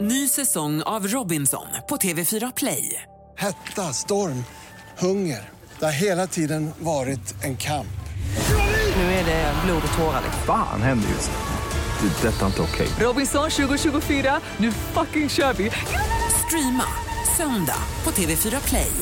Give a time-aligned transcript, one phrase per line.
[0.00, 3.02] Ny säsong av Robinson på TV4 Play.
[3.38, 4.44] Hetta, storm,
[4.98, 5.48] hunger.
[5.78, 7.86] Det har hela tiden varit en kamp.
[8.96, 10.22] Nu är det blod och tårar.
[10.46, 12.08] Fan händer just nu.
[12.08, 12.28] Det.
[12.28, 12.88] Detta är inte okej.
[13.00, 15.70] Robinson 2024, nu fucking kör vi!
[16.46, 16.84] Streama
[17.36, 18.92] söndag på TV4 Play.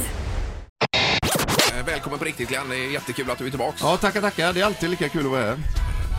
[1.79, 3.81] Eh, Välkommen på riktigt Glenn, det är jättekul att du är tillbaks.
[3.83, 4.53] Ja, tackar, tackar.
[4.53, 5.59] Det är alltid lika kul att vara här.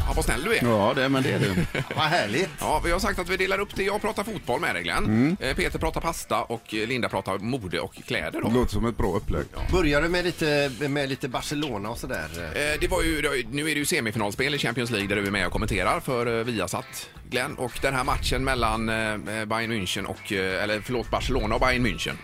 [0.10, 0.64] Ja, vad snäll du är.
[0.64, 1.84] Ja, det, men det är det.
[1.96, 2.50] Vad härligt.
[2.59, 3.84] Ja, vi har sagt att vi delar upp det.
[3.84, 5.05] Jag pratar fotboll med dig Glenn.
[5.05, 5.38] Mm.
[5.39, 8.41] Eh, Peter pratar pasta och eh, Linda pratar mode och kläder.
[8.41, 9.45] Det låter som ett bra upplägg.
[9.72, 12.27] Börjar du med lite, med lite Barcelona och sådär?
[12.55, 15.08] Eh, Det var ju, det har ju- nu är det ju semifinalspel i Champions League
[15.08, 17.55] där du är med och kommenterar för eh, Viasat, Glenn.
[17.55, 21.86] Och den här matchen mellan eh, Bayern München och, eh, eller förlåt, Barcelona och Bayern
[21.88, 22.16] München.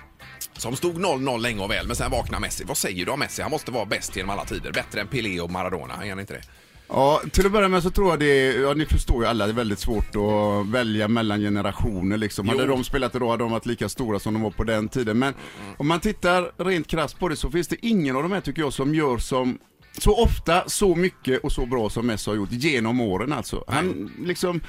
[0.57, 2.63] Som stod 0-0 länge och väl, men sen vaknar Messi.
[2.67, 3.41] Vad säger du om Messi?
[3.41, 4.71] Han måste vara bäst genom alla tider.
[4.71, 6.41] Bättre än Pelé och Maradona, är han inte det?
[6.87, 9.45] Ja, till att börja med så tror jag det är, ja ni förstår ju alla,
[9.45, 12.49] det är väldigt svårt att välja mellan generationer liksom.
[12.49, 15.19] Hade de spelat idag hade de varit lika stora som de var på den tiden.
[15.19, 15.33] Men
[15.77, 18.61] om man tittar rent krasst på det så finns det ingen av de här tycker
[18.61, 19.57] jag som gör som
[19.97, 23.63] så ofta, så mycket och så bra som Messi har gjort genom åren alltså.
[23.67, 24.61] Han liksom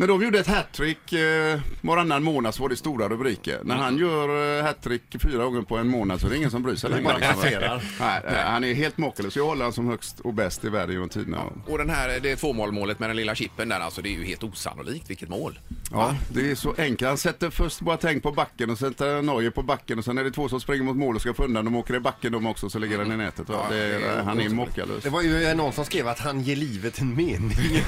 [0.00, 3.60] när de gjorde ett hattrick eh, varannan månad så var det stora rubriker.
[3.64, 6.62] När han gör eh, hattrick fyra gånger på en månad så är det ingen som
[6.62, 7.04] bryr sig längre.
[7.04, 7.34] bara liksom.
[7.34, 7.82] kasserar.
[8.00, 9.36] Nej, nej, han är helt makalös.
[9.36, 11.42] Jag håller han som högst och bäst i världen genom tiderna.
[11.66, 14.42] Och den här, det tvåmålmålet med den lilla chippen där, alltså det är ju helt
[14.42, 15.58] osannolikt vilket mål.
[15.90, 17.08] Ja, det är så enkelt.
[17.08, 20.18] Han sätter först bara tänk på backen och sen tar Norge på backen och sen
[20.18, 21.64] är det två som springer mot mål och ska få undan.
[21.64, 23.46] De åker i backen de också så ligger den i nätet.
[23.48, 25.02] Ja, det är, han är makalös.
[25.02, 27.50] Det var ju någon som skrev att han ger livet en mening.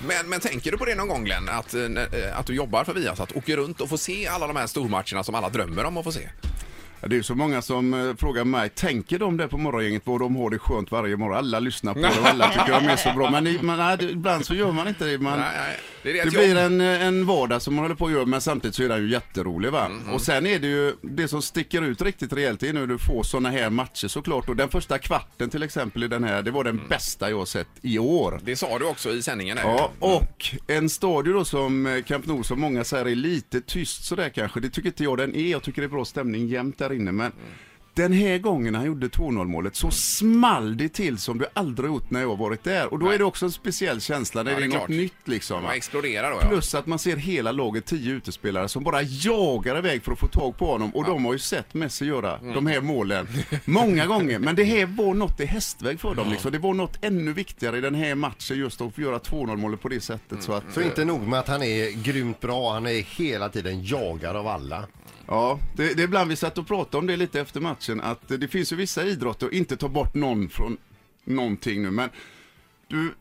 [0.06, 2.84] Men, men tänker du på det någon gång Glenn, att, eh, eh, att du jobbar
[2.84, 5.96] för Viasat, åker runt och får se alla de här stormatcherna som alla drömmer om
[5.96, 6.28] att få se?
[7.06, 10.36] Det är så många som eh, frågar mig, tänker de det på morgongänget vad de
[10.36, 11.38] har det skönt varje morgon?
[11.38, 13.30] Alla lyssnar på det och alla tycker de är så bra.
[13.30, 15.18] Men, men nej, ibland så gör man inte det.
[15.18, 18.24] Man, Nej, nej, det det blir en, en vardag som man håller på att göra
[18.26, 19.86] men samtidigt så är den ju jätterolig va.
[19.86, 22.98] Mm, Och sen är det ju det som sticker ut riktigt rejält är när du
[22.98, 24.48] får sådana här matcher såklart.
[24.48, 27.68] Och den första kvarten till exempel i den här, det var den bästa jag sett
[27.82, 28.40] i år.
[28.44, 29.58] Det sa du också i sändningen.
[29.58, 29.64] här.
[29.68, 34.04] Ja, och en stadion då som eh, Camp Nou som många säger är lite tyst
[34.04, 34.60] sådär kanske.
[34.60, 35.50] Det tycker inte jag den är.
[35.50, 37.12] Jag tycker det är bra stämning jämt där inne.
[37.12, 37.32] Men
[38.02, 42.10] den här gången han gjorde 2-0 målet så small det till som det aldrig gjort
[42.10, 42.92] när jag har varit där.
[42.92, 43.14] Och då Nej.
[43.14, 44.88] är det också en speciell känsla när Ja, det är något klart.
[44.88, 45.62] nytt liksom.
[45.62, 46.48] Man exploderar då ja.
[46.48, 50.26] Plus att man ser hela laget, tio utespelare, som bara jagar iväg för att få
[50.26, 50.90] tag på honom.
[50.94, 52.54] Och de har ju sett Messi göra Mm.
[52.54, 53.28] de här målen
[53.64, 54.38] många gånger.
[54.38, 56.30] Men det här var något i hästväg för dem.
[56.30, 56.52] Liksom.
[56.52, 59.80] Det var något ännu viktigare i den här matchen just att få göra 2-0 målet
[59.82, 60.30] på det sättet.
[60.32, 60.42] Mm.
[60.42, 63.84] Så, att, Så inte nog med att han är grymt bra, han är hela tiden
[63.84, 64.84] jagad av alla.
[65.30, 68.28] Ja, det, det är ibland vi satt och pratade om det lite efter matchen att
[68.28, 70.76] det finns ju vissa idrotter, inte ta bort någon från
[71.24, 72.10] någonting nu, men
[72.88, 73.14] du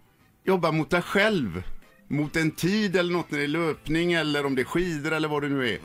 [0.43, 1.63] jobbar mot dig själv,
[2.07, 5.27] mot en tid eller något när det är löpning eller om det är skidor eller
[5.27, 5.79] vad det nu är.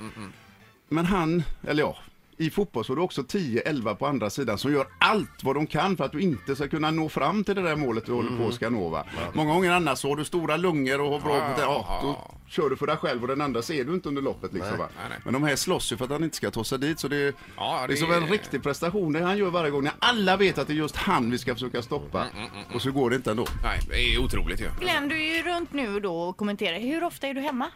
[0.88, 1.96] Men han, eller ja,
[2.36, 5.66] i fotboll så är det också 10-11 på andra sidan som gör allt vad de
[5.66, 8.36] kan för att du inte ska kunna nå fram till det där målet du håller
[8.36, 8.88] på att ska nå.
[8.88, 9.04] Va?
[9.32, 11.54] Många gånger annars så har du stora lungor och har bra Ja.
[11.58, 14.52] Ja, ja, kör du för dig själv och den andra ser du inte under loppet.
[14.52, 14.88] Liksom, va?
[14.96, 15.18] nej, nej.
[15.24, 17.00] Men de här slåss ju för att han inte ska ta sig dit.
[17.00, 19.70] Så det, är- Ja, det det är som en riktig prestation det han gör varje
[19.70, 19.84] gång.
[19.84, 22.26] När alla vet att det är just han vi ska försöka stoppa.
[22.74, 23.46] Och så går det inte ändå.
[23.62, 24.68] Nej, det är otroligt ju.
[24.80, 26.78] Glenn, du är ju runt nu då och kommenterar.
[26.80, 27.70] Hur ofta är du hemma?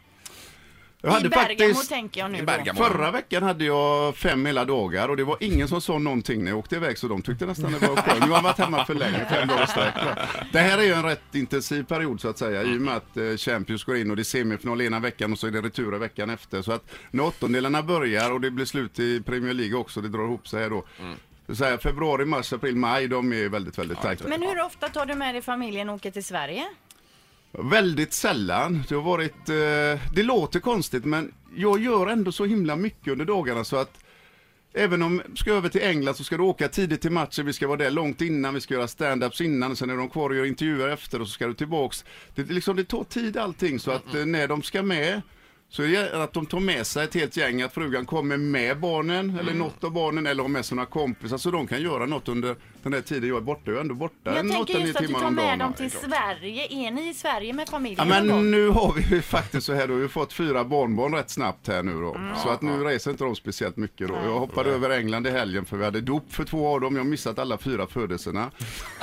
[1.02, 1.88] Jag I hade Bergamo faktiskt...
[1.88, 2.46] tänker jag nu I då.
[2.46, 2.84] Bergamo.
[2.84, 6.50] Förra veckan hade jag fem hela dagar och det var ingen som sa någonting när
[6.50, 8.20] jag åkte iväg så de tyckte nästan det var skönt.
[8.20, 9.94] Nu har jag varit hemma för länge, fem dagar i sträck.
[10.52, 13.16] Det här är ju en rätt intensiv period så att säga i och med att
[13.16, 15.98] eh, Champions går in och det är semifinal ena veckan och så är det retur
[15.98, 16.62] veckan efter.
[16.62, 20.24] Så att när åttondelarna börjar och det blir slut i Premier League också, det drar
[20.24, 20.84] ihop sig här då.
[21.54, 24.28] Så här, februari, mars, april, maj, de är väldigt, väldigt tajta.
[24.28, 26.64] Men hur ofta tar du med dig familjen och åker till Sverige?
[27.52, 28.84] Väldigt sällan.
[28.88, 33.24] Det har varit, eh, det låter konstigt men jag gör ändå så himla mycket under
[33.24, 33.98] dagarna så att
[34.72, 37.52] Även om du ska över till England så ska du åka tidigt till matchen, vi
[37.52, 40.36] ska vara där långt innan, vi ska göra stand-ups innan, sen är de kvar och
[40.36, 42.04] gör intervjuer efter och så ska du tillbaks.
[42.34, 45.22] Det, liksom, det tar tid allting så att eh, när de ska med
[45.68, 48.80] så är det att de tar med sig ett helt gäng, att frugan kommer med
[48.80, 52.06] barnen eller något av barnen eller har med sig några kompisar så de kan göra
[52.06, 52.56] något under
[52.90, 53.62] den där tiden jag är borta.
[53.64, 56.66] Jag är ändå borta Jag tänker 8-9 just att du tar med dem till Sverige.
[56.70, 59.72] Är ni i Sverige med Ja, familjen någon men nu har vi ju faktiskt så
[59.74, 62.16] här då, vi har fått fyra barnbarn rätt snabbt här nu då.
[62.42, 64.14] Så att nu reser inte de speciellt mycket då.
[64.24, 66.96] Jag hoppade över England i helgen för vi hade dop för två av dem.
[66.96, 68.50] Jag har missat alla fyra födelserna.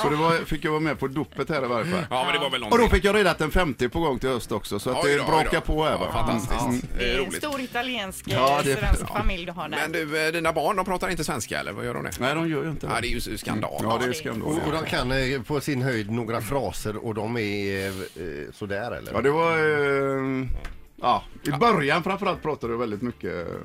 [0.02, 2.06] Så det var, fick jag vara med på dopet här i varje fall.
[2.10, 2.90] Ja, men det var väl Och någonting.
[2.90, 4.80] då fick jag reda att en 50 på gång till höst också.
[4.80, 6.08] Så att Oj det då, oj brakar på här va.
[6.14, 6.62] Ja, fantastiskt.
[6.66, 6.82] Mm.
[6.98, 7.36] Det är en roligt.
[7.36, 9.18] stor italiensk Ja, ja, det- svensk ja.
[9.18, 9.78] familj du har där.
[9.78, 12.12] Men du, eh, dina barn, de pratar inte svenska eller vad gör de det?
[12.20, 13.75] Nej, de gör ju inte Ja, det är ju skandal.
[13.84, 14.60] Ja, det är det- skandal.
[14.66, 19.14] Och, de kan eh, på sin höjd några fraser och de är eh, sådär eller?
[19.14, 19.58] Ja, det var...
[19.58, 20.48] Eh,
[21.02, 23.56] ja, i början framförallt pratade du väldigt mycket eh,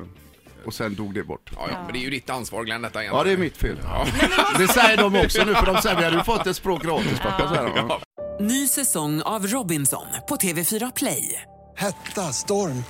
[0.66, 1.50] och sen dog det bort.
[1.56, 3.76] Ja, ja, men det är ju ditt ansvar Glenn detta Ja, det är mitt fel.
[4.58, 7.18] Det säger de också nu, för de säger vi hade ju fått ett språk gratis.
[7.22, 8.00] pappa, så här, ja.
[8.40, 11.42] Ny säsong av Robinson på TV4 Play.
[11.76, 12.84] Hetta, storm,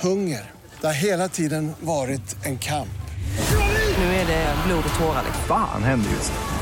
[0.00, 0.50] hunger.
[0.80, 2.88] Det har hela tiden varit en kamp.
[3.98, 5.22] Nu är det blod och tårar.
[5.48, 6.61] Fan händer just nu.